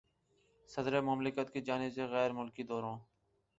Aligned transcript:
صدر 0.69 0.99
مملکت 1.01 1.53
کی 1.53 1.61
جانب 1.61 1.93
سے 1.95 2.05
غیر 2.05 2.31
ملکی 2.31 2.63
دوروں 2.63 2.97